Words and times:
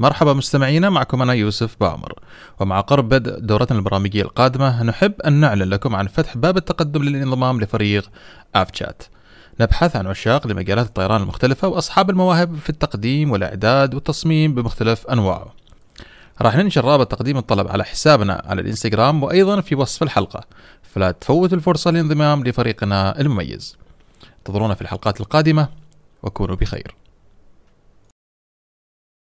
مرحبا 0.00 0.32
مستمعينا 0.32 0.90
معكم 0.90 1.22
أنا 1.22 1.32
يوسف 1.32 1.76
بامر. 1.80 2.12
ومع 2.60 2.80
قرب 2.80 3.08
بدء 3.08 3.38
دورتنا 3.38 3.78
البرامجية 3.78 4.22
القادمة 4.22 4.82
نحب 4.82 5.20
أن 5.20 5.32
نعلن 5.32 5.62
لكم 5.62 5.96
عن 5.96 6.06
فتح 6.06 6.36
باب 6.36 6.56
التقدم 6.56 7.02
للانضمام 7.02 7.60
لفريق 7.60 8.10
أفشات 8.54 9.02
نبحث 9.60 9.96
عن 9.96 10.06
عشاق 10.06 10.46
لمجالات 10.46 10.86
الطيران 10.86 11.22
المختلفة 11.22 11.68
وأصحاب 11.68 12.10
المواهب 12.10 12.56
في 12.56 12.70
التقديم 12.70 13.30
والإعداد 13.30 13.94
والتصميم 13.94 14.54
بمختلف 14.54 15.06
أنواعه. 15.06 15.54
راح 16.42 16.56
ننشر 16.56 16.84
رابط 16.84 17.10
تقديم 17.10 17.38
الطلب 17.38 17.68
على 17.68 17.84
حسابنا 17.84 18.42
على 18.46 18.60
الإنستغرام 18.60 19.22
وأيضا 19.22 19.60
في 19.60 19.74
وصف 19.74 20.02
الحلقة. 20.02 20.44
فلا 20.94 21.10
تفوتوا 21.10 21.56
الفرصة 21.56 21.90
للانضمام 21.90 22.44
لفريقنا 22.44 23.20
المميز. 23.20 23.76
انتظرونا 24.38 24.74
في 24.74 24.82
الحلقات 24.82 25.20
القادمة 25.20 25.68
وكونوا 26.22 26.56
بخير. 26.56 26.94